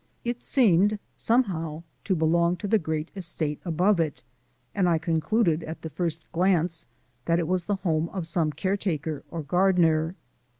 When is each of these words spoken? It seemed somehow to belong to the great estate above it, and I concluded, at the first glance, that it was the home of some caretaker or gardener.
It 0.25 0.41
seemed 0.41 0.97
somehow 1.15 1.83
to 2.05 2.15
belong 2.15 2.57
to 2.57 2.67
the 2.67 2.79
great 2.79 3.11
estate 3.15 3.61
above 3.63 3.99
it, 3.99 4.23
and 4.73 4.89
I 4.89 4.97
concluded, 4.97 5.61
at 5.63 5.83
the 5.83 5.91
first 5.91 6.25
glance, 6.31 6.87
that 7.25 7.37
it 7.37 7.47
was 7.47 7.65
the 7.65 7.75
home 7.85 8.09
of 8.09 8.25
some 8.25 8.51
caretaker 8.51 9.23
or 9.29 9.43
gardener. 9.43 10.15